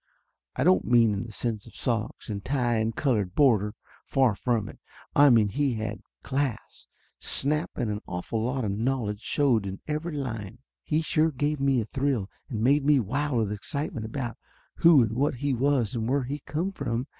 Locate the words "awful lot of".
8.07-8.71